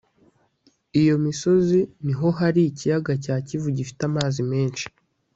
iyo 1.01 1.15
misozi 1.25 1.79
ni 2.05 2.13
ho 2.19 2.27
hari 2.39 2.61
ikiyaga 2.69 3.13
cya 3.23 3.35
kivu 3.47 3.67
gifite 3.77 4.01
amazi 4.09 4.41
menshi 4.51 4.85